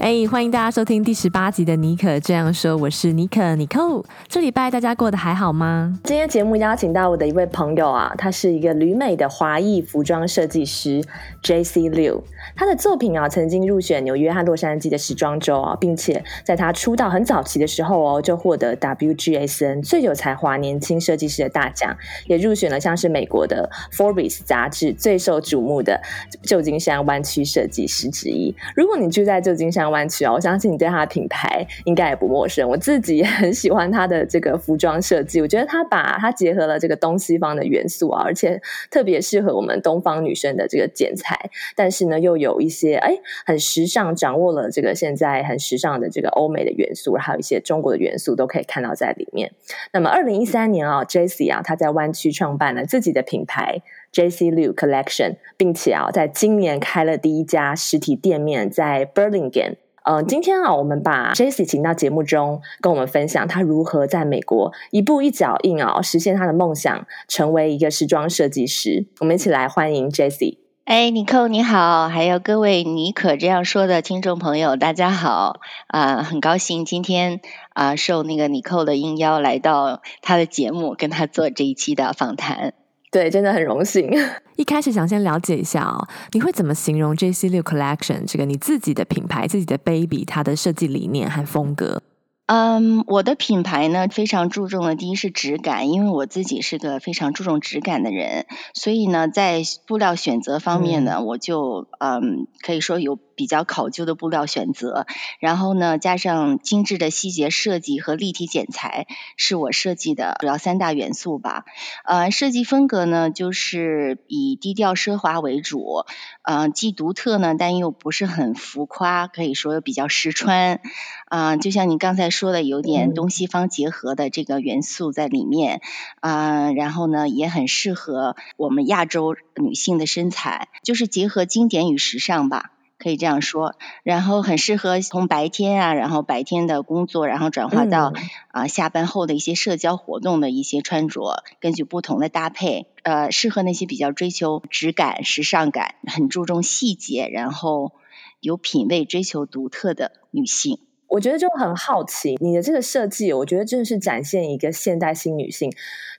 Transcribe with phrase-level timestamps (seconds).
[0.00, 4.02] 哎，欢迎大家收听第十八集的尼可这样说，我是尼可尼寇。
[4.28, 5.94] 这礼拜大家过得还好吗？
[6.04, 11.04] 今天节目邀请到我的一位朋友啊，他是一个旅美的华裔服装设计师
[11.42, 11.62] J.
[11.62, 11.82] C.
[11.90, 12.22] Liu。
[12.56, 21.94] 他的作品啊，曾经入选纽约和洛杉矶的时装周啊，并且在他出道很早期的时候哦，就获得 WGSN 最有才华年轻设计师的大奖，
[22.26, 26.00] 也入选了像是美国的 Forbes 杂志最受瞩目的
[26.42, 28.56] 旧金山湾区设计师之一。
[28.74, 32.68] 如果你住在旧金山湾区啊，我相信你对他的品牌应该也不陌生。
[32.68, 49.52] 我自己很喜欢他的这个服装设计，我觉得他把他结合了这个东西方的元素啊，而且特别适合我们东方女生的这个剪裁，但是呢又有一些哎很时尚，掌握了这个现在很时尚的这个欧美的元素，还有一些中国的元素都可以看到在里面。
[49.92, 59.76] 那么二零一三年啊，Jesse 啊，他在湾区创办了自己的品牌 Jessie Liu Collection，并且啊，在今年开了第一家实体店面在 Burlingame。
[60.02, 69.06] 嗯，今天啊，我们把 Jessie 请到节目中，跟我们分享她如何在美国一步一脚印啊，实现她的梦想，成为一个时装设计师。
[69.20, 70.56] 我们一起来欢迎 Jessie。
[70.86, 77.40] 哎，尼寇你好，还有各位尼可这样说的听众朋友，大家好啊，很高兴今天
[77.74, 82.72] 啊，受那个尼寇的应邀来到他的节目，跟他做这一期的访谈。
[83.10, 84.08] 对，真的很荣幸。
[84.56, 92.02] 一开始想先了解一下哦，你会怎么形容 Jessie Liu Collection 这个你自己的品牌、自己的 baby 它的设计理念和风格？
[92.46, 103.18] 嗯，我的品牌呢，非常注重的第一是质感，因为我自己是个非常注重质感的人，所以呢，在布料选择方面呢，嗯、我就嗯可以说有。
[103.40, 105.06] 比较考究的布料选择，
[105.38, 109.06] 然后呢，加上精致的细节设计和立体剪裁，
[109.38, 111.64] 是我设计的主要三大元素吧。
[112.04, 116.04] 呃，设计风格呢，就是以低调奢华为主，
[116.42, 120.82] 呃，既独特呢，但又不是很浮夸，可以说比较实穿。
[121.24, 125.80] 啊、呃，就像你刚才说的，有点东西方结合的这个元素在里面。
[126.20, 132.72] 啊、呃，然后呢，也很适合我们亚洲女性的身材，就是结合经典与时尚吧。
[133.02, 138.12] 可以这样说，然后很适合从白天啊，然后白天的工作，然后转化到
[138.48, 147.92] 啊、呃、下班后的一些社交活动的一些穿着，根据不同的搭配，呃，适合那些比较追求质感、时尚感，很注重细节，然后
[148.40, 150.78] 有品味、追求独特的女性。
[151.10, 155.70] 我觉得就很好奇，你的这个设计，我觉得真的是展现一个现代新女性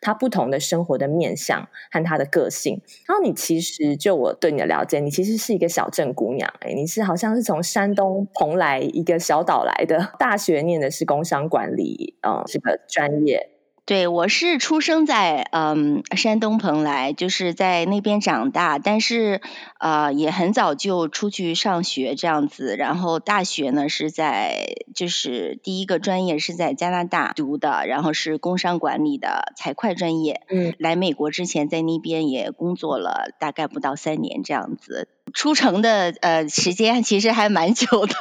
[0.01, 2.81] 她不同的生活的面向和她的个性。
[3.07, 13.60] 然后你其实就我对你的了解，你其实是一个小镇姑娘，诶，你是好像是从山东蓬莱一个小岛来的，大学念的是工商管理，嗯，这个专业。
[13.91, 19.41] 对，我是出生在嗯山东蓬莱，就是在那边长大，但是
[19.81, 22.77] 呃也很早就出去上学这样子。
[22.77, 30.39] 然后大学呢是在就是第一个专业是在加拿大读的，然后是工商管理的财会专业。
[30.47, 38.15] 嗯，来美国之前在那边也工作了大概不到三年这样子，出城的呃时间其实还蛮久的。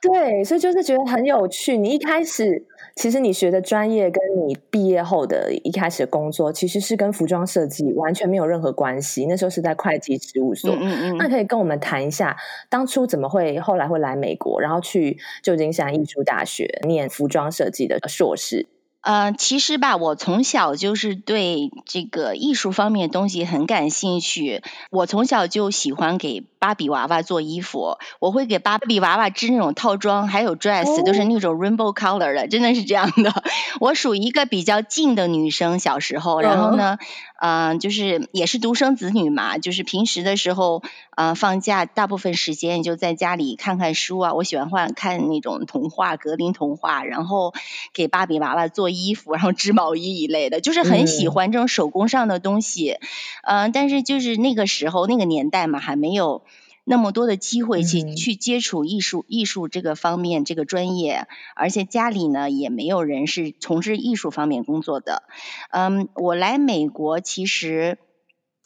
[0.00, 1.76] 对，所以就是觉得很有趣。
[1.76, 2.64] 你一开始。
[2.96, 9.24] 其实你学的专业跟你毕业后的一开始的工作，其实是跟服装设计完全没有任何关系。
[9.26, 10.72] 那时候是在会计事务所。
[10.72, 11.16] 嗯嗯嗯。
[11.16, 12.36] 那可以跟我们谈一下，
[12.68, 18.66] 当初怎么会后来会来美国，然后去旧金山艺术大学念服装设计的硕士？
[19.00, 24.62] 呃，其实吧，我从小就是对这个艺术方面的东西很感兴趣。
[24.90, 33.42] 我从小就喜欢给芭比娃娃做衣服，我会给芭比娃娃织那种套装，还有 dress，都是那种 rainbow color 的，真的是这样的。
[33.80, 36.98] 我属于一个比较静的女生，小时候，然后呢，
[37.40, 40.82] 嗯、呃，就是也是独生子女嘛，就是平时的时候，
[41.16, 44.34] 呃，放假大部分时间就在家里看看书啊。
[44.34, 47.54] 我喜欢换看那种童话，格林童话，然后
[47.92, 52.98] 给芭比娃娃做衣服，然后织毛衣一类的，就是很喜欢这种手工上的东西。
[53.42, 56.42] 嗯、呃，但是就是那个时候那个年代嘛，还没有。
[56.88, 65.22] 那么多的机会去去接触艺术，艺术这个方面这个专业，而且家里呢也没有人是从事艺术方面工作的。
[65.70, 67.98] 嗯，我来美国其实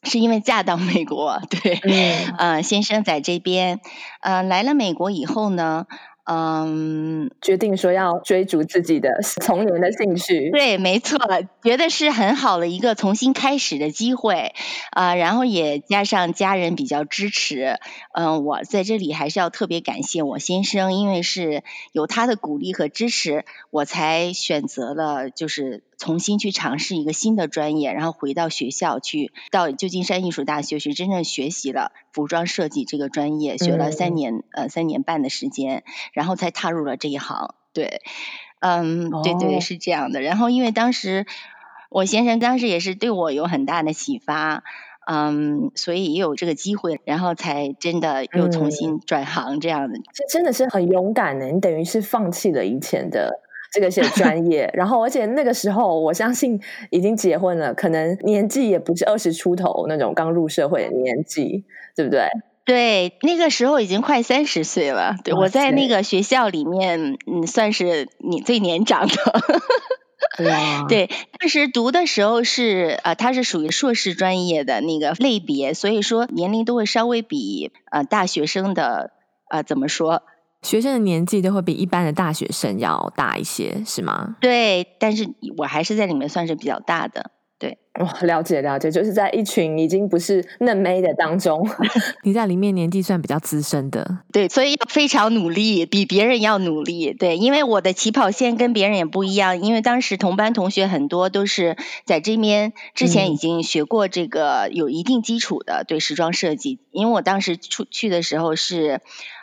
[0.05, 3.81] 是因为嫁到美国，对，嗯，呃，先生在这边，
[4.21, 5.87] 呃，来了美国以后呢。
[6.25, 9.11] 嗯，决定说要追逐自己的
[9.41, 11.19] 童年的兴趣，对，没错，
[11.65, 14.55] 觉得是很好的一个重新开始的机会
[14.93, 17.79] 啊、呃，然后也加上家人比较支持，
[18.15, 35.85] 嗯、呃，我在这里还是要特别感谢我先生，因为是有他的鼓励和支持，我才选择了就是重新去尝试一个新的专业，然后回到学校去，到旧金山艺术大学去真正学习了服装设计这个专业，学了三年、嗯、呃三年半的时间。
[36.13, 38.03] 然后才踏入了这一行，对，
[38.61, 40.21] 嗯，对对是这样的。
[40.21, 41.27] 然后因为当时
[41.89, 44.63] 我先生当时也是对我有很大的启发，
[45.07, 49.99] 嗯，所以也有这个机会，然后才真的又重新转行这样的。
[50.13, 53.41] 这、嗯、真的是很勇敢的，你等于是放弃了以前的
[53.73, 56.61] 这个些专业，然后而且那个时候我相信
[56.91, 61.65] 已经结婚了，可能年纪也不是二十出头那种刚入社会的年纪，
[61.97, 62.27] 对不对？
[62.65, 65.17] 对，那个时候已经快三十岁了。
[65.25, 69.15] 对，我在那个学校里面，嗯，算是你最年长的。
[70.89, 71.11] 对，
[71.41, 79.11] 当时读的时候是呃，他是属于硕士专业的那个类别，所以说年龄都会稍微比呃大学生的
[79.51, 80.23] 呃怎么说？
[80.63, 84.37] 学生的年纪都会比一般的大学生要大一些，是吗？
[84.41, 85.29] 对，但是
[85.59, 87.33] 我还是在里面算是比较大的。
[87.59, 91.69] 对，哇，了解了解，就是在一群已经不是嫩妹的当中，
[92.25, 109.01] 你在里面年纪算比较资深的，对，所以要非常努力，比别人要努力，对，因为我的起跑线跟别人也不一样，因为当时同班同学很多都是在这边之前已经学过这个有一定基础的，对时装设计，因为我当时出去的时候是。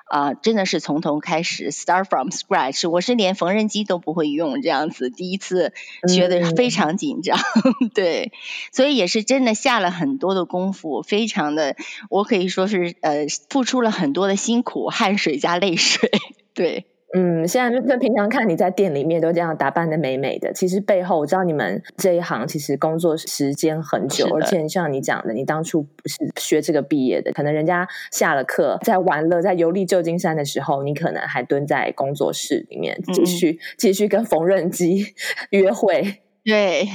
[0.10, 2.90] 啊，真的是从头开始，start from scratch。
[2.90, 5.72] 我是连缝纫机都不会用，这样子，第一次
[6.08, 8.32] 学的非常紧张，嗯、 对，
[8.74, 11.76] 所以也是真的下了很多的功夫，非常的，
[12.10, 16.10] 我可以说是呃，付出了很多的辛苦，汗水加泪水，
[16.56, 16.86] 对。
[17.16, 35.14] 嗯，现在就平常看你在店里面都这样打扮的美美的，其实背后我知道你们这一行其实工作时间很久，而且像你讲的，你当初不是学这个毕业的，可能人家下了课在玩乐，在游历旧金山的时候，你可能还蹲在工作室里面继续、嗯、继续跟缝纫机
[35.50, 36.22] 约会。
[36.50, 36.90] 对，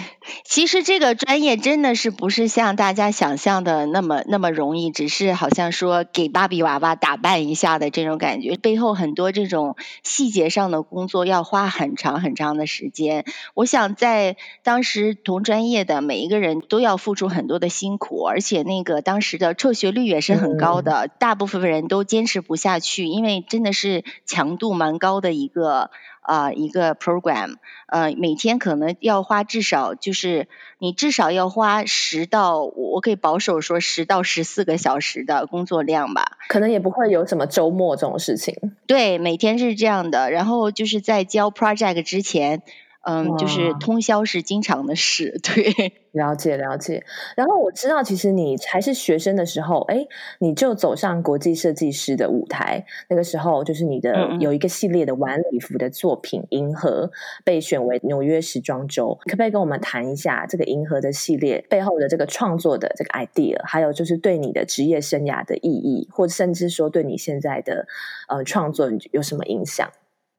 [0.44, 13.24] 其实这个专业真的是不是像大家想象的那么那么容易，只是好像说给芭比娃娃打扮一下的这种感觉，背后很多这种细节上的工作要花很长很长的时间。
[13.54, 25.92] 我想在当时同专业的每一个人都要付出很多的辛苦，而且那个当时的辍学率也是很高的，大部分人都坚持不下去，因为真的是强度蛮高的一个。
[26.24, 27.54] 啊、呃，一个 program，
[27.86, 30.48] 呃，每天可能要花至少就是
[30.78, 36.38] 你至少要花十到，我可以保守说十到十四个小时的工作量吧。
[36.48, 38.72] 可能也不会有什么周末这种事情。
[38.86, 40.30] 对，每天是这样的。
[40.30, 42.62] 然后就是在交 project 之前。
[43.06, 47.04] 嗯，就是通宵是经常的事， 对，了解了解。
[47.36, 50.06] 然后我知道，其实你还是学生的时候，哎，
[50.38, 52.86] 你就走上国际设计师的舞台。
[53.08, 57.06] 那个时候，就是你的有一个系列的晚礼服的作品《银河》
[57.44, 67.86] 被选为纽约时装周，可不可以跟我们谈一下这个《银河》的系列背后的这个创作的这个 idea，还有就是对你的职业生涯的意义，或者甚至说对你现在的
[68.28, 69.90] 呃创作有什么影响？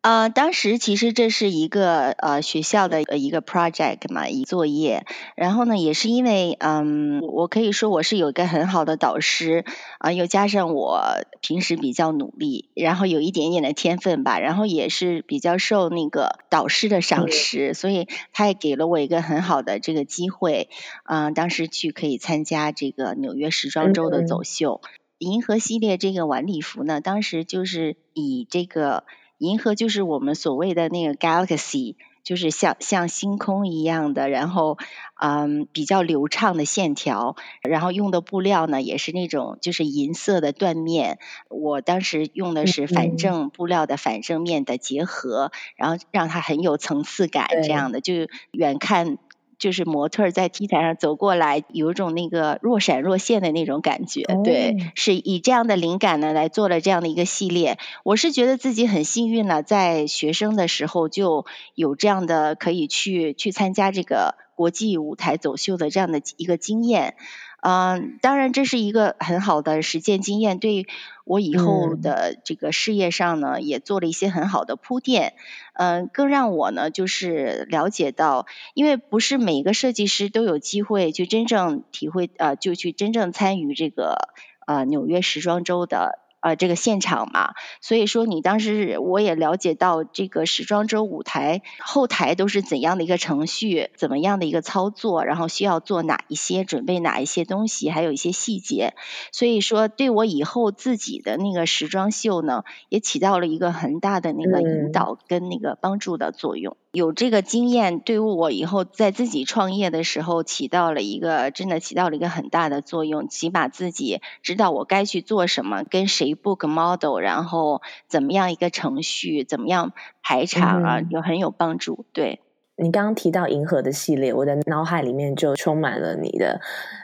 [0.06, 5.04] 呃，当时其实这是一个呃学校的一个 project 嘛，一作业。
[5.36, 9.66] 然后呢，也是因为嗯，我可以说我是有一个很好的导师
[9.98, 11.02] 啊、呃，又加上我
[11.42, 20.70] 平时比较努力，然后有一点点的天分吧，然后也是比较受那个导师的赏识，所以他也给了我一个很好的这个机会，
[21.06, 24.82] 嗯、呃，当时去可以参加这个纽约时装周的走秀，
[25.18, 29.04] 银河系列这个晚礼服呢，当时就是以这个。
[29.38, 34.78] 银河就是我们所谓的那个 galaxy，就是像像星空一样的，然后
[35.20, 41.20] 嗯比较流畅的线条，然后用的布料呢也是那种就是银色的缎面。
[41.50, 48.14] 我当时用的是反正布料的反正面的结合，然后让它很有层次感，这样的就
[48.52, 49.18] 远看。
[49.58, 57.78] 就是模特在 T 台上走过来，有一种那个若闪若现的那种感觉，哦、对，是以这样的灵感呢来做了这样的一个系列。
[58.04, 67.16] 我是觉得自己很幸运了，在学生的时候就有这样的可以去去参加这个国际舞台走秀的这样的一个经验。
[67.62, 70.86] 嗯，当然这是一个很好的实践经验，对
[71.24, 75.34] 我以后的这个事业上呢，也做了一些很好的铺垫。
[75.74, 84.30] 嗯，更让我呢就是了解到，因为不是每一个设计师都有机会去真正体会，呃，就去真正参与这个
[84.68, 86.20] 呃纽约时装周的。
[86.46, 98.94] 呃这个现场嘛，所以说你当时我也了解到这个时装周舞台后台都是怎样的一个程序，怎么样的一个操作，然后需要做哪一些准备哪一些东西，还有一些细节，
[99.32, 106.78] 所以说对我以后自己的那个时装秀呢，也起到了一个很大的那个引导跟那个帮助的作用。
[106.96, 119.92] 有这个经验，对于我以后在自己创业的时候起到了一个真的起到了一个很大的作用，起码自己知道我该去做什么，跟谁 book model，然后怎么样一个程序，怎么样
[120.24, 122.06] 排场啊，有很有帮助。
[122.14, 122.45] 对。
[122.78, 126.60] 你刚刚提到银河的系列，我的脑海里面就充满了你的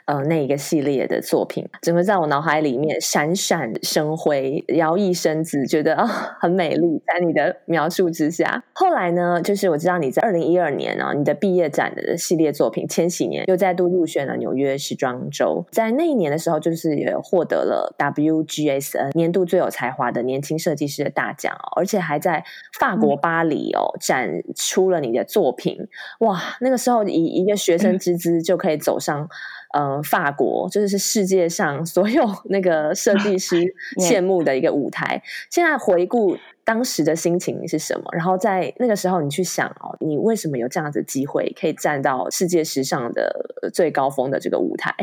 [0.06, 6.10] 呃那一个系列的作品，整个在我脑海里面闪闪生辉、摇曳生姿，觉得啊、哦、
[6.42, 7.02] 很美丽。
[7.08, 22.44] 在你的描述之下，后来呢，就是我知道你在二零一二年啊，你的毕业展的系列作品《千禧年》又再度入选了纽约时装周，在那一年的时候，就是也获得了 WGSN 年度最有才华的年轻设计师的大奖，而且还在
[22.78, 25.61] 法国巴黎哦、嗯、展出了你的作品。
[25.62, 25.78] 品
[26.20, 29.30] 哇，那个时候以一个学生之姿就可以走上，
[29.74, 33.62] 嗯、呃，法国，就是世界上所有那个设计师
[34.02, 35.22] 羡慕的一个舞台。
[35.52, 38.06] 现在回顾当时的心情是什么？
[38.12, 44.96] 然后在那个时候，你去想哦，你为什么有这样子机会可以站到世界时尚的最高峰的这个舞台？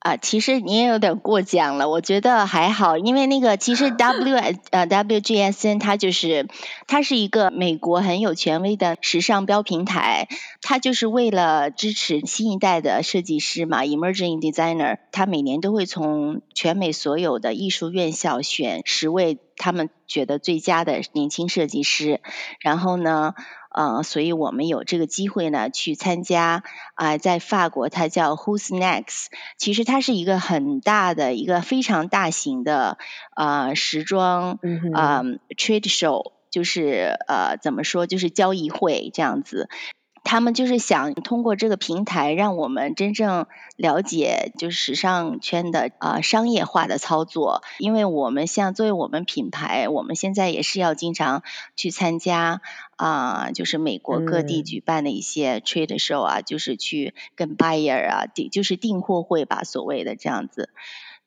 [0.00, 4.34] 啊，其实你也有点过奖了，我觉得还好，因为那个其实 W
[4.72, 6.48] 呃 WGSN 它就是
[6.86, 10.26] 它是一个美国很有权威的时尚标平台，
[10.62, 22.22] 它就是为了支持新一代的设计师嘛，Emerging Designer，它每年都会从全美所有的艺术院校选十位他们觉得最佳的年轻设计师，
[22.60, 23.34] 然后呢。
[23.80, 26.62] 呃，所以我们有这个机会呢，去参加
[26.94, 32.98] 啊、呃，在法国它叫 Who's Next，其实它是一个很大的一个非常大型的
[33.34, 34.58] 呃时装
[34.92, 35.24] 啊、呃、
[35.56, 39.70] trade show，就是呃怎么说，就是交易会这样子。
[40.22, 43.46] 他们就是想通过这个平台，让我们真正
[43.76, 47.62] 了解就是时尚圈的啊、呃、商业化的操作。
[47.78, 51.42] 因为我们像作为我们品牌，我们现在也是要经常
[51.74, 52.60] 去参加
[52.96, 60.70] 啊、呃，就是美国各地举办的一些 trade show 啊，嗯、就是去跟 buyer 啊订，就是订货会吧，所谓的这样子。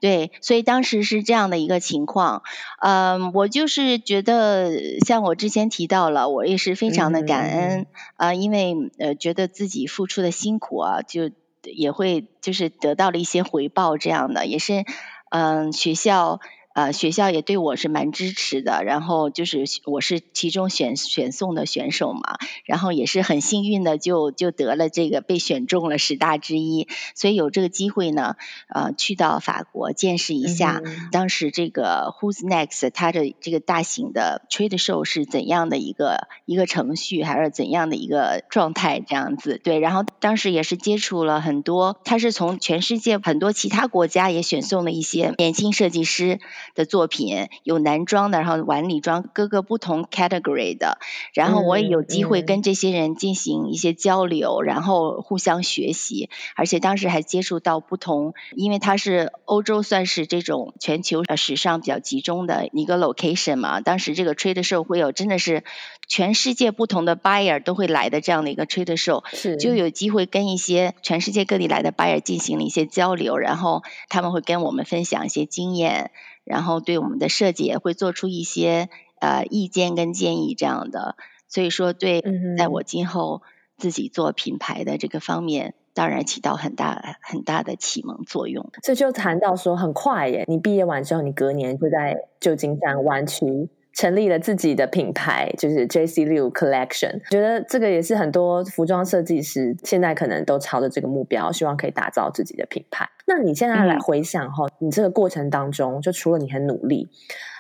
[0.04, 2.44] 对，所以当时是这样的一个情况，
[2.82, 11.32] 嗯，我就是觉得，像我之前提到了，我也是非常的感恩啊、嗯呃，因为呃，觉得自己付出的辛苦啊，就
[11.64, 14.84] 也会就是得到了一些回报，这样的，也是
[15.30, 16.42] 嗯、呃，学校。
[16.74, 28.36] 呃，学校也对我是蛮支持的，然后就是我是其中选选送的选手嘛，然后也是很幸运的就就得了这个被选中了十大之一，所以有这个机会呢，
[28.70, 46.40] 呃，去到法国见识一下当时这个 Who's Next 它的这个大型的 trade show 是怎样的一个一个程序，还是怎样的一个状态这样子，对，然后当时也是接触了很多，他是从全世界很多其他国家也选送了一些年轻设计师。
[46.76, 50.98] 的作品有男装的，然后晚礼装，各个不同 category 的，
[51.34, 65.64] 然后我也有机会跟这些人进行一些交流，嗯、然后互相学习，而且当时还接触到不同，因为它是欧洲算是这种全球呃时尚比较集中的一个 location 嘛，当时这个 trade show 会有真的是
[66.08, 69.24] 全世界不同的 buyer 都会来的这样的一个 trade show，
[69.58, 76.12] 就有机会跟一些全世界各地来的 buyer 进行了一些交流，然后他们会跟我们分享一些经验。
[76.44, 81.16] 然后对我们的设计也会做出一些呃意见跟建议这样的，
[81.48, 82.24] 所以说对，
[82.58, 83.42] 在我今后
[83.78, 88.72] 自己做品牌的这个方面，当然起到很大很大的启蒙作用。
[88.82, 93.70] 这就谈到说很快耶，你毕业完之后，你隔年就在旧金山湾区。
[93.94, 97.22] 成立了自己的品牌，就是 JC Liu Collection。
[97.30, 103.08] 觉得这个也是很多服装设计师现在可能都朝着这个目标，希望可以打造自己的品牌。
[103.26, 107.08] 那你现在来回想哈，你这个过程当中，就除了你很努力，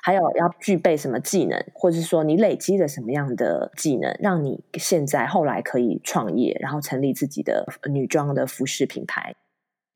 [0.01, 9.35] 还有要具备什么技能，或者是说你累积了什么样的技能，让你现在后来可以创业，然后成立自己的女装的服饰品牌？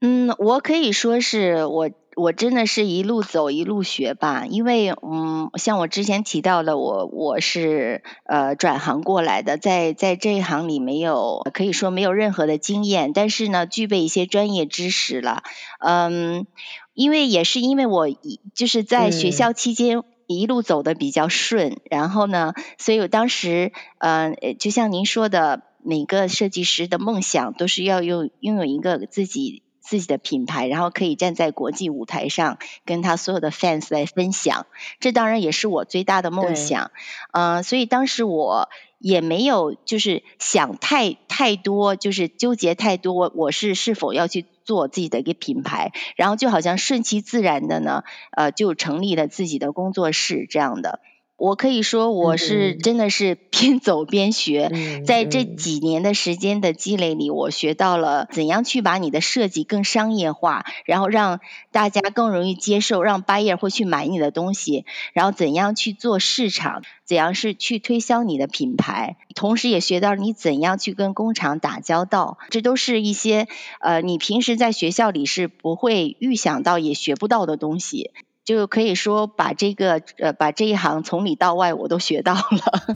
[0.01, 1.89] 嗯，我可以说是我。
[2.17, 15.43] 我真的是一路走一路学吧，因为嗯，像我之前提到的，我我是呃转行过来的，在在这一行里没有可以说没有任何的经验，但是呢，具备一些专业知识了。
[15.79, 16.47] 嗯，
[16.95, 18.07] 因为也是因为我
[18.55, 29.61] 就是在学校期间一路走的比较顺，嗯、然后呢，所以我当时呃，就像您说的，每个设计师的梦想都是要用拥有一个自己。
[29.87, 34.67] 自己的品牌，然后可以站在国际舞台上跟他所有的 fans 来分享。
[34.99, 36.91] 这当然也是我最大的梦想。
[37.31, 38.67] 嗯、呃，所以当时我
[38.99, 50.99] 也没有就是想太太多，就是纠结太多，我是是否要去做自己的一个品牌，然后就好像顺其自然的呢，呃，就成立了自己的工作室这样的。
[51.37, 61.39] 我可以说，我是真的是边走边学，嗯、在这几年的时间的积累里，我学到了怎样去把你的设计更商业化，然后让
[61.71, 73.47] 大家更容易接受，让 buyer 会去买你的东西，然后怎样去做市场，怎样是去推销你的品牌，同时也学到你怎样去跟工厂打交道，这都是一些
[73.79, 78.09] 呃你平时在学校里是不会预想到也学不到的东西。
[78.47, 82.95] 就可以说把这个呃，把这一行从里到外我都学到了。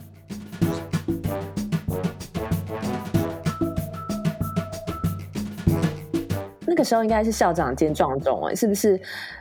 [6.66, 8.98] 那个时候应该是校长兼撞钟哎，是不是？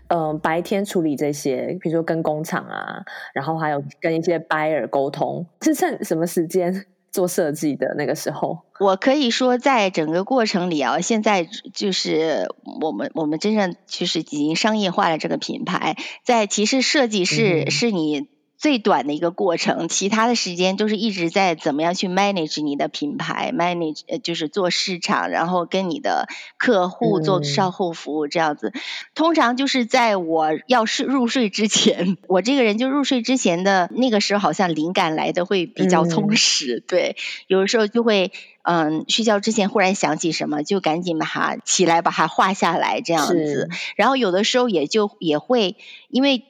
[0.09, 6.87] 嗯、白天处理这些，比如说跟工厂啊，然后还有跟一些 buyer 沟通，是趁什么时间？
[7.11, 12.47] 做设计的那个时候，我可以说，在整个过程里啊，现在就是
[12.81, 18.27] 我们我们真正就是已经商业化了这个品牌，在其实设计是、嗯、是你。
[18.61, 26.27] 最短的一个过程，其他的时间就是一直在怎么样去 manage 你的品牌，manage 呃就是做市场，然后跟你的
[26.59, 28.71] 客户做售后服务这样子。
[28.71, 28.81] 嗯、
[29.15, 36.77] 通常就是在我要睡入睡之前， 我这个人就入睡之前的那个时候，好像灵感来的会比较充实。
[36.77, 37.15] 嗯、对，
[37.47, 43.69] 有的时候就会嗯睡觉之前忽然想起什么，就赶紧把它起来把它画下来这样子。
[43.95, 45.77] 然后有的时候也就也会
[46.09, 46.45] 因为。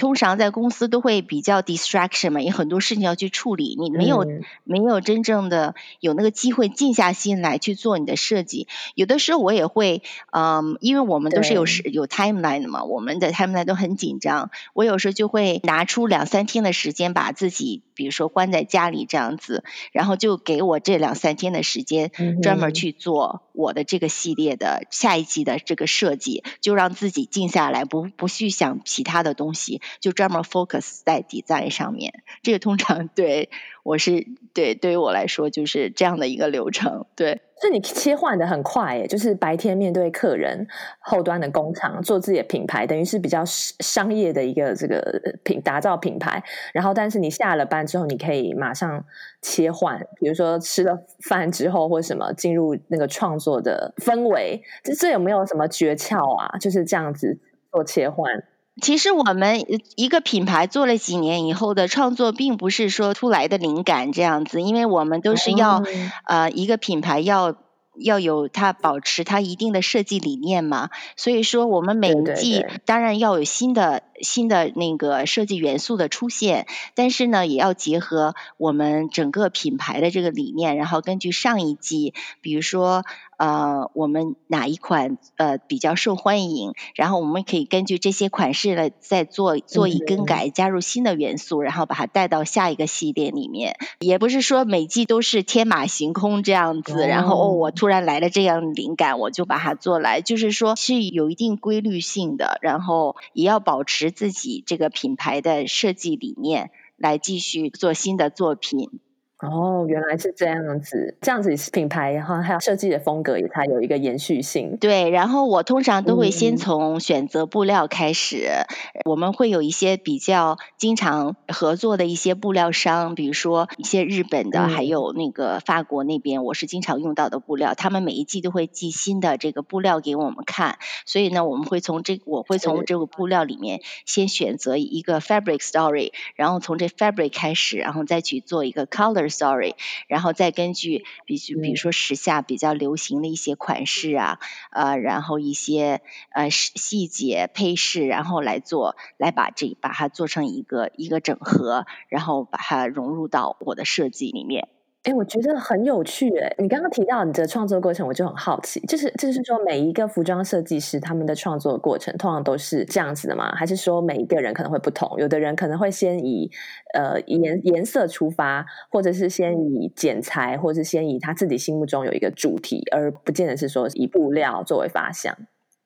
[0.00, 8.66] 通常在公司都会比较 distraction 嘛，有很多事情要去处理，你没有、嗯、没有真正的有那个机会静下心来去做你的设计。
[8.94, 10.02] 有的时候我也会，
[10.32, 14.50] 嗯，因为我们都是有时有 timeline 的嘛，我们的 timeline 都很紧张。
[14.72, 22.10] 我有时候就会拿出两三天的时间，把自己比如说关在家里这样子，然后就给我这两三天的时间，
[22.42, 29.80] 专门去做我的这个系列的下一季的这个设计，就让自己静下来，不不去想其他的东西。
[30.00, 33.50] 就专门 focus 在 design 上面，这个通常 对
[33.82, 37.42] 我是对对于我来说就是这样的一个流程，对。
[37.60, 40.66] 所以你切换的很快耶，就是白天面对客人，
[40.98, 46.42] 后端的工厂做自己的品牌，等于是比较商业的一个这个品打造品牌。
[46.72, 49.04] 然后，但是你下了班之后，你可以马上
[49.42, 54.62] 切换，比如说吃了饭之后或什么，进入那个创作的氛围。
[54.82, 56.56] 这这有没有什么诀窍啊？
[56.58, 57.38] 就是这样子
[57.70, 58.42] 做切换。
[58.80, 59.64] 其实我们
[59.96, 65.82] 一个品牌做了几年以后的创作，并不是说突来的灵感这样子，因为我们都是要，
[66.24, 67.56] 呃，一个品牌要。
[67.96, 83.04] 要有它保持它一定的设计理念嘛，所以说我们每一季当然要有新的新的那个设计元素的出现，但是呢，也要结合我们整个品牌的这个理念，然后根据上一季，比如说
[83.38, 109.00] 呃我们哪一款呃比较受欢迎，然后我们可以根据这些款式来再做做一更改，加入新的元素，然后把它带到下一个系列里面，也不是说每季都是天马行空这样子，然后哦我突然来了这样灵感，我就把它做来，就是说是有一定规律性的，然后也要保持自己这个品牌的设计理念，来继续做新的作品。
[109.42, 114.76] 哦，原来是这样子，这样子品牌，然后还有设计的风格也才有一个延续性。
[114.76, 118.48] 对，然后我通常都会先从选择布料开始，
[118.94, 130.76] 嗯、我们会有一些比较经常合作的一些布料商，比如说一些日本的，嗯、还有那个法国那边，我是经常用到的布料，他们每一季都会寄新的这个布料给我们看，
[131.06, 139.29] 所以呢，我们会从这我会从这个布料里面先选择一个 fabric story，然后从这 fabric 开始，然后再去做一个 color。
[139.30, 139.76] Sorry，
[140.08, 144.38] 然后再根据，比如比如说时下比较流行的一些款式啊，
[144.70, 154.68] 呃，然后一些呃细细节配饰，然后来做，来把这把它做成一个一个整合，然后把它融入到我的设计里面。
[155.04, 156.54] 哎，我觉得很有趣哎！
[156.58, 163.50] 你刚刚提到你的创作过程，我就很好奇，就是就是说每一个服装设计师他们的创作过程通常都是这样子的吗？
[163.56, 165.18] 还是说每一个人可能会不同？
[165.18, 166.50] 有的人可能会先以
[166.92, 175.34] 呃颜颜色出发，或者是先以剪裁，或者是先以他自己心目中有一个主题，而不见得是说以布料作为发想。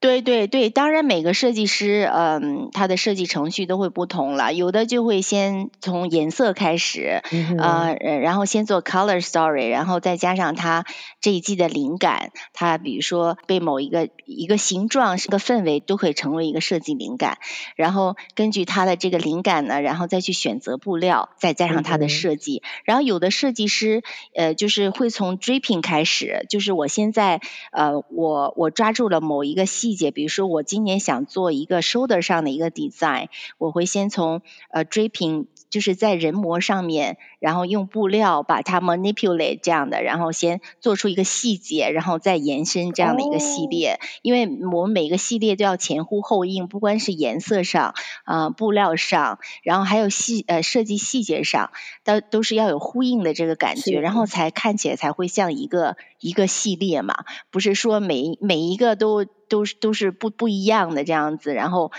[0.04, 4.52] 对对对，当然每个设计师，嗯，他的设计程序都会不同了。
[4.52, 10.84] 有的就会先从颜色开始，嗯、呃，然后先做 color story，然后再加上他
[11.22, 17.38] 这一季的灵感，他比如说被某一个一个形状、是个氛围都可以成为一个设计灵感。
[17.74, 22.60] 然后根据他的这个灵感呢，然后再去选择布料，再加上他的设计。
[22.62, 24.02] 嗯、然后有的设计师，
[24.34, 27.40] 呃，就是会从 draping 开始，就是我现在，
[27.72, 29.93] 呃，我我抓住了某一个细。
[30.10, 33.28] 比如说，我今年想做一个 shoulder 上的一个 design，
[33.58, 35.46] 我会先从呃 draping。
[35.74, 43.98] 就是在人模上面，然后用布料把它 manipulate 这样的，然后先做出一个细节，然后再延伸这样的一个系列。
[44.00, 44.08] Oh.
[44.22, 51.72] 因为我们每个系列都要前呼后应，不光是颜色上，啊、呃，布料上，然后还有细呃设计细节上，
[52.04, 61.90] 都都是要有呼应的这个感觉，然后才看起来才会像一个一个系列嘛，不是说每每一个都都都是不不一样的这样子，然后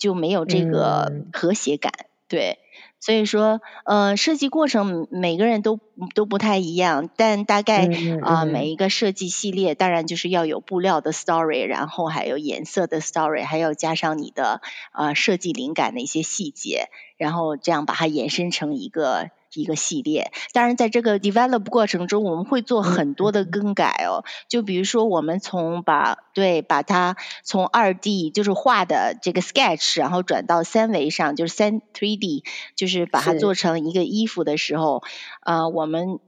[0.00, 2.58] 就没有这个和谐感，嗯、对。
[3.00, 5.78] 所以说，呃，设计过程每个人都
[6.14, 14.60] 都不太一样，但大概啊、嗯嗯呃，每一个设计系列当然就是要有布料的 story，然后还有颜色的 story，还要加上你的
[14.92, 19.30] 啊、呃、设计灵感的一些细节，然后这样把它延伸成一个。
[19.54, 24.24] 一个系列，当然在这个 develop 过程中，我们会做很多的更改哦。
[24.48, 32.44] 就比如说，我们从把对把它从二 D 就是画的这个 sketch，然后转到三维上，就是三 three D，
[32.76, 35.02] 就是把它做成一个衣服的时候，
[35.42, 36.18] 呃，我们。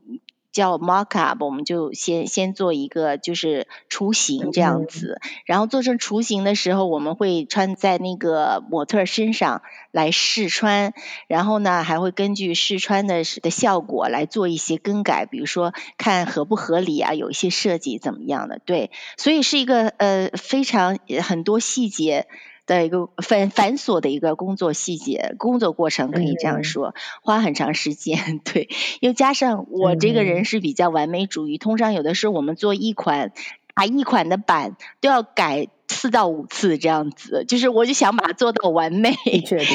[0.52, 10.92] 叫 mock up，我们就先先做一个就是雏形这样子，然后做成雏形的时候，我们会穿在那个模特身上来试穿，
[11.28, 22.26] 然后呢还会根据试穿的的效果来做一些更改，比如说看合不合理啊，有一些设计怎么样的，对，所以是一个呃非常很多细节。
[22.70, 28.38] 的一个繁繁琐的一个工作细节，工作过程可以这样说，嗯、花很长时间。
[28.44, 28.68] 对，
[29.00, 33.32] 又加上我这个人是比较完美主义，嗯、通常有的时候我们做一款
[33.74, 39.16] 啊一款的版都要改四到五次这样子，就是我就想把它做到完美。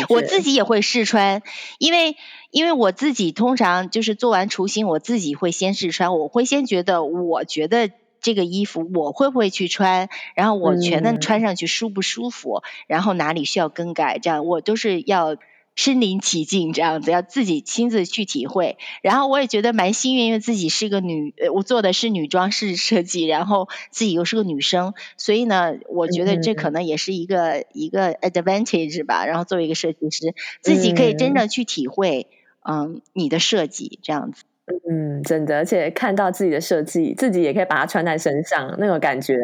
[0.08, 1.42] 我自己也会试穿，
[1.80, 2.16] 因为
[2.50, 7.92] 因为我自己通常就是做完雏形，我自己会先试穿，我会先觉得我觉得。
[8.26, 10.10] 这个衣服我会不会去穿？
[10.34, 12.56] 然后我觉得穿上去舒不舒服？
[12.56, 14.18] 嗯、然后哪里需要更改？
[14.18, 15.38] 这样我都是要
[15.76, 18.80] 身临其境，这样子要自己亲自去体会。
[19.04, 29.28] 然后我也觉得蛮幸运，因为自己是个女，我做的是女装饰设计，然后自己又是个女生，所以呢，我觉得这可能也是一个、嗯、一个 advantage 吧。
[29.28, 32.28] 然后作为一个设计师，自己可以真正去体会，
[32.64, 34.46] 嗯，嗯，你的设计这样子。
[34.89, 39.36] 嗯，真的，而且看到自己的设计，自己也可以把它穿在身上，那种感觉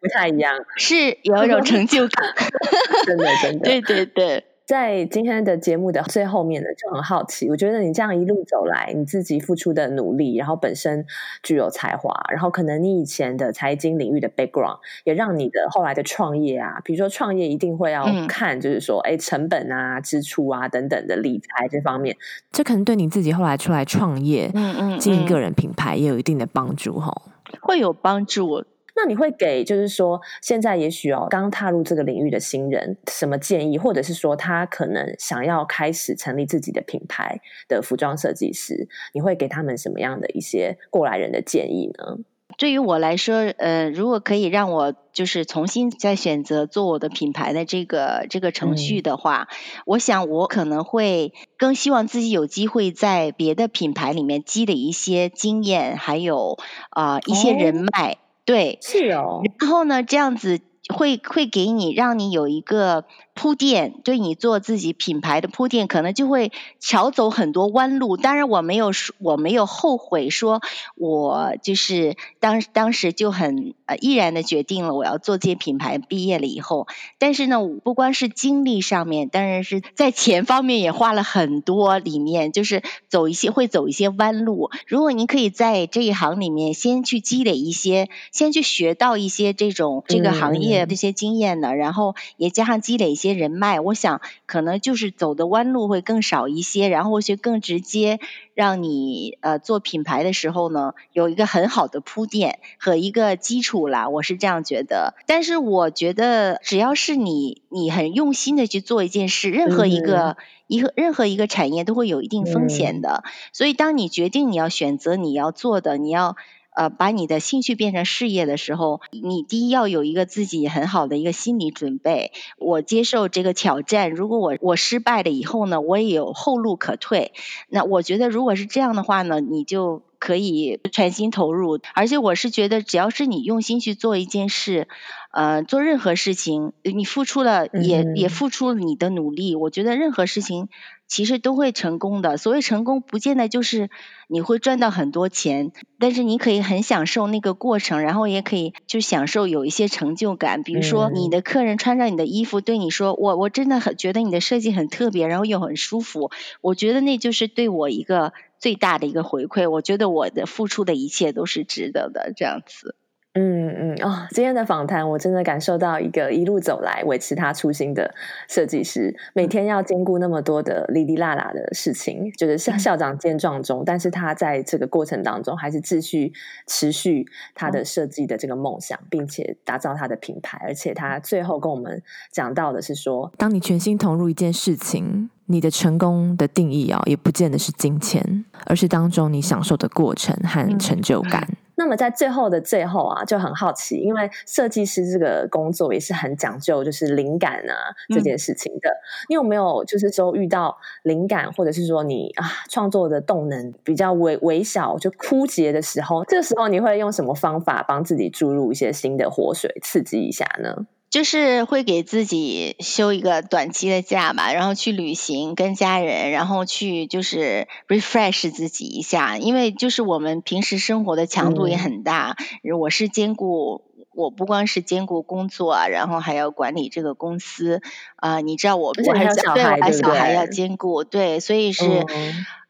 [0.00, 2.24] 不太一样，是有一种成就感，
[3.06, 4.44] 真的，真的，对 对对。
[4.70, 11.04] 在今天的节目的最后面呢，就很好奇，我觉得你这样一路走来，你自己付出的努力，然后本身
[11.42, 22.16] 具有才华，然后可能你以前的财经领域的 background 也让你的后来的创业啊，比如说创业一定会要看，就是说，哎、嗯，成本啊、支出啊等等的理财这方面，
[22.52, 27.12] 这可能对你自己后来出来创业，嗯嗯，经营个人品牌也有一定的帮助哈，
[27.60, 28.64] 会有帮助。
[29.02, 42.18] 那你会给就是说，现在也许哦，刚踏入这个领域的新人什么建议，或者是说他可能想要开始成立自己的品牌的服装设计师，你会给他们什么样的一些过来人的建议呢？
[42.58, 56.58] 对于我来说，呃，如果可以让我就是重新再选择做我的品牌的这个这个程序的话，嗯，我想我可能会更希望自己有机会在别的品牌里面积累一些经验，还有
[56.90, 58.12] 啊，呃，一些人脉。
[58.12, 59.42] 哦对，是哦。
[59.60, 63.04] 然后呢，这样子会会给你，让你有一个。
[63.32, 68.18] 铺垫，对你做自己品牌的铺垫，可能就会少走很多弯路。
[68.18, 70.60] 当然，我没有说，我没有后悔，说
[70.94, 75.96] 我就是当当时就很呃毅然的决定了我要做这些品牌。
[75.96, 76.86] 毕业了以后，
[77.18, 81.98] 但是呢，不光是精力上面，当然是在钱方面也花了很多。
[81.98, 84.70] 里面就是走一些会走一些弯路。
[84.86, 93.30] 如果您可以在这一行里面先去积累一些，先去学到一些这种这个行业这些经验呢，嗯、然后也加上积累一些。
[93.40, 98.18] 人脉，我想可能就是走的弯路会更少一些，然后或许更直接，
[98.52, 105.14] 让你呃做品牌的时候呢，有一个很好的铺垫和一个基础啦，我是这样觉得。
[105.26, 116.36] 但是我觉得，只要是你你很用心的去做一件事，任何一个一个、嗯、任何一个产业都会有一定风险的，嗯、所以当你决定你要选择你要做的，你要。
[116.74, 122.32] 呃，把你的兴趣变成事业的时候，你第一要有一个自己很好的一个心理准备。
[122.58, 127.32] 我接受这个挑战，如果我我失败了以后呢，我也有后路可退。
[127.68, 131.80] 那我觉得，如果是这样的话呢，你就可以全心投入。
[131.94, 134.86] 而且我是觉得，只要是你用心去做一件事，
[135.32, 140.68] 呃，做任何事情，你付出了也也付出了你的努力，我觉得任何事情。
[141.10, 142.36] 其实都会成功的。
[142.36, 143.90] 所谓成功，不见得就是
[144.28, 150.62] 你会赚到很多钱，但是你可以很享受那个过程，然后也可以就享受有一些成就感。
[150.62, 156.30] 比如说，你的客人穿上你的衣服，对你说：“我我真的很觉得你的设计很特别，然后又很舒服。”
[156.62, 159.68] 我觉得那就是对我一个最大的一个回馈。
[159.70, 162.94] 我觉得我的付出的一切都是值得的，这样子。
[163.34, 168.12] 嗯嗯哦，今天的访谈我真的感受到一个一路走来维持他初心的
[168.48, 176.32] 设计师，每天要兼顾那么多的哩哩啦啦的事情，就是像校长见状中，但是他在这个过程当中还是继续
[176.66, 191.46] 持续他的设计的这个梦想，并且打造他的品牌，而且他最后跟我们讲到的是说，当你全心投入一件事情，你的成功的定义啊，也不见得是金钱，而是当中你享受的过程和成就感。
[191.48, 197.72] 嗯那么在最后的最后啊，就很好奇，因为设计师这个工作也是很讲究，就是灵感啊
[198.14, 198.90] 这件事情的。
[199.30, 210.86] 你有没有就是说遇到灵感，或者是说你啊创作的动能比较微微小，就枯竭的时候，这个时候你会用什么方法帮自己注入一些新的活水，刺激一下呢？
[211.10, 222.36] 就是会给自己休一个短期的假吧，然后去旅行，跟家人，然后去就是 refresh 自己一下，因为就是我们平时生活的强度也很大。
[222.62, 223.82] 嗯、我是兼顾，
[224.14, 227.82] 我不光是兼顾工作，然后还要管理这个公司
[228.14, 232.06] 啊、呃，你知道我我还小孩，对，我还小孩要兼顾，对，所以是。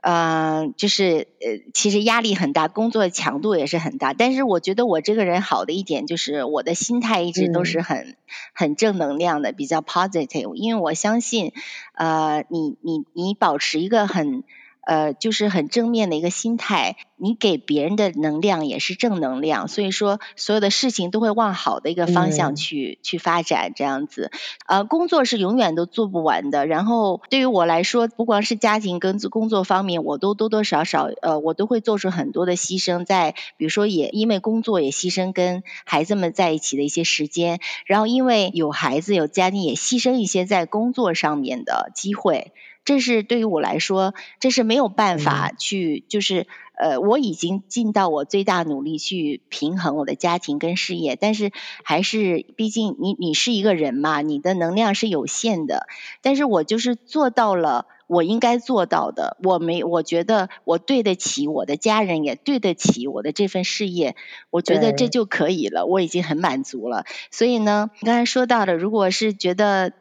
[0.03, 4.15] 呃，就是呃，其实压力很大，工作强度也是很大。
[4.15, 8.17] 但是我觉得我这个人好的一点就是我的心态一直都是很、嗯、
[8.55, 10.55] 很正能量的，比较 positive。
[10.55, 11.53] 因为我相信，
[11.95, 14.45] 呃，你你你保持一个很。
[14.83, 24.31] 呃，就是很正面的一个心态，你给别人的能量也是正能量，所以说所有的事情都会往好的一个方向去、嗯、去发展，这样子。
[24.67, 26.67] 呃，工作是永远都做不完的。
[26.67, 42.53] 然后对于我来说，不光是家庭跟工作方面，我都多多少少呃，我都会做出很多的牺牲，在比如说也因为工作也牺牲跟孩子们在一起的一些时间，然后因为有孩子有家庭也牺牲一些在工作上面的机会。
[42.85, 51.53] 这是对于我来说，这是没有办法去，就是呃，我已经尽到我最大努力去平衡我的家庭跟事业，但是
[51.85, 55.87] 还是，毕竟你你是一个人嘛，你的能量是有限的，
[56.23, 64.17] 但是我就是做到了我应该做到的，我没，我觉得我对得起我的家人，也对得起我的这份事业，
[64.49, 67.05] 我觉得这就可以了，我已经很满足了。
[67.31, 69.93] 所以呢，你刚才说到的，如果是觉得。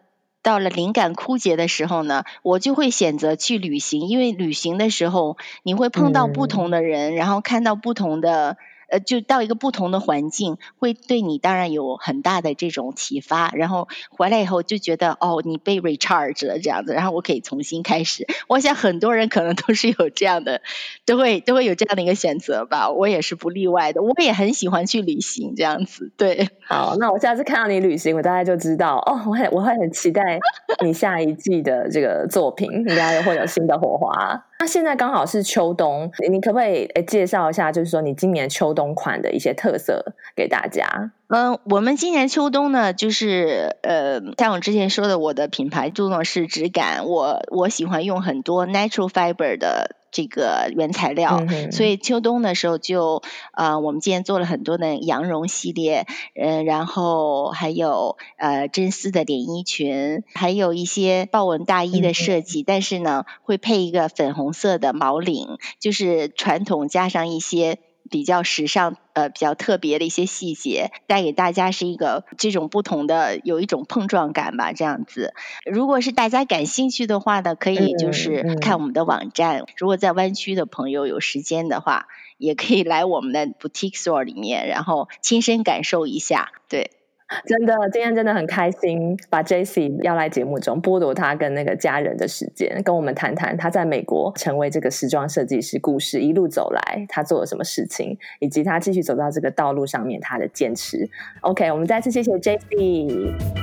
[0.49, 8.57] 到了灵感枯竭的时候呢，我就会选择去旅行，因为旅行的时候你会碰到不同的人，嗯、然后看到不同的。
[8.89, 13.51] 呃，就到一个不同的环境，会对你当然有很大的这种启发。
[13.51, 18.27] 然后回来以后就觉得，哦，你被 recharge 了这样子，然后我可以重新开始。
[18.47, 20.61] 我想很多人可能都是有这样的，
[21.05, 22.89] 都会都会有这样的一个选择吧。
[22.89, 26.11] 我也是不例外的，我也很喜欢去旅行这样子。
[26.17, 30.39] 对， 好，那我下次看到你旅行，我大概就知道，哦，我会我会很期待
[30.83, 34.45] 你下一季的这个作品，应该会有新的火花。
[34.59, 41.11] 那现在刚好是秋冬，你可不可以诶介绍一下，就是说你今年秋冬款的一些特色给大家？
[41.29, 49.95] 嗯，我们今年秋冬呢，就是呃，像我之前说的，我的品牌注重是质感，我我喜欢用很多 natural fiber 的。
[50.11, 53.21] 这个原材料，嗯、所以秋冬的时候就
[53.53, 67.79] 呃，我们今天做了很多的羊绒系列，嗯、呃，然后还有呃真丝的连衣裙，还有一些豹纹大衣的设计，嗯、但是呢，会配一个粉红色的毛领，就是传统加上一些。
[68.09, 75.33] 比较时尚，呃，比较特别的一些细节，带给大家是一个这种不同的，有一种碰撞感吧，这样子。
[75.65, 79.59] 如果是大家感兴趣的话呢，可以就是看我们的网站。
[79.59, 86.91] 嗯嗯、如果在湾区的朋友有时间的话，也可以来我们的 boutique store 里面，然后亲身感受一下，对。
[87.45, 101.07] 真的，今天真的很开心，把 J C 要来节目中，剥夺他跟那个家人的时间，跟我们谈谈他在美国成为这个时装设计师故事，一路走来他做了什么事情，以及他继续走到这个道路上面他的坚持。
[101.41, 103.58] OK，我们再次谢谢 J C。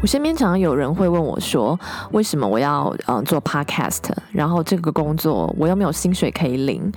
[0.00, 1.78] 我身边常常有人会问我说
[2.12, 4.04] ：“为什么我要嗯做 podcast？
[4.30, 6.90] 然后这个工作我又没有薪水可以领，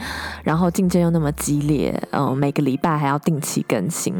[0.44, 4.14] 然后竞争又那么激烈，嗯，每个礼拜还要定期更新，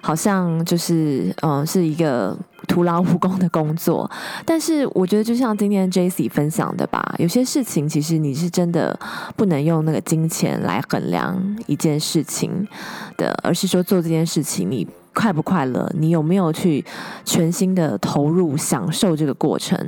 [0.00, 2.36] 好像就是嗯是一个
[2.68, 4.08] 徒劳无功的工作。
[4.46, 8.96] 但是我觉得就像今天 j c 分享的吧，有些事情其实你是真的
[9.34, 12.68] 不能用那个金钱来衡量一件事情
[13.18, 15.90] 的，而是说做这件事情你。”快不快乐？
[15.94, 16.84] 你有没有去
[17.24, 19.78] 全心的投入、享受这个过程，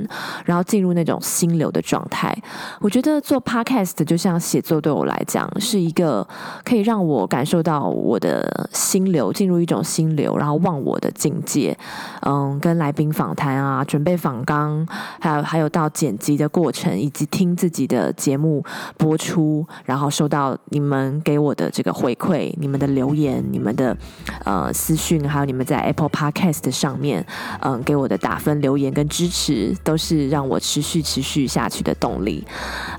[0.45, 2.35] 然后进入那种心流的状态？
[2.79, 6.25] 我觉得做 podcast 就像写作，对我来讲是一个
[6.63, 11.75] 可以让我感受到我的心流，进入一种心流，然后忘我的境界。
[12.21, 14.87] 嗯，跟来宾访谈啊，准备访纲，
[15.19, 18.63] 还有还有到剪辑的过程，以及听自己的节目
[18.97, 23.97] 播出，然后收到你们给我的这个回馈、你们的留言、你们的
[24.43, 25.14] 呃私讯。
[25.23, 27.25] 还有你们在 Apple Podcast 上面，
[27.61, 32.45] 嗯，给我的打分、留言跟支持，都是让我持续持续下去的动力。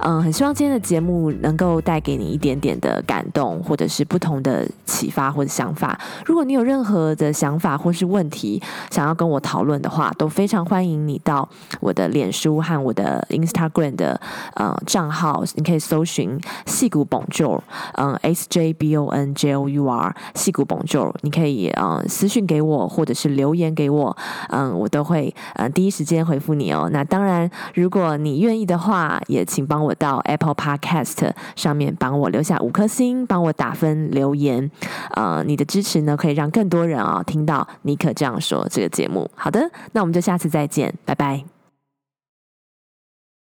[0.01, 5.99] 嗯，很希望今天的节目能够带给你一点点的感动，或者是不同的启发或者想法。
[6.25, 11.49] 如果你有任何的想法或是问题想要跟我讨论的话，都非常欢迎你到
[11.81, 14.21] 我的脸书和我的 Instagram 的
[14.55, 17.61] 呃账号，你可以搜寻戏骨 Bonjour，
[17.95, 22.05] 嗯，S J B O N J O U R，戏骨 Bonjour，你可以嗯。
[22.09, 24.17] 私讯给我，或者是留言给我，
[24.51, 26.89] 嗯，我都会呃第一时间回复你哦。
[26.93, 34.71] 那当然，如果你愿意的话，也请帮我到 Apple Podcast 上面帮我留下五颗星，帮我打分留言。
[35.11, 39.31] 呃，你的支持呢，可以让更多人啊、听到尼可这样说这个节目。
[39.35, 41.56] 好的，那我们就下次再见，拜拜。